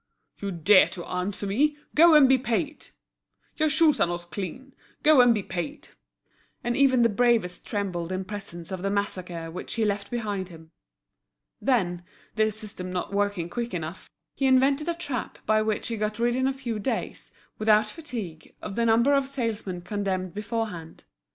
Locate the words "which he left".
9.51-10.09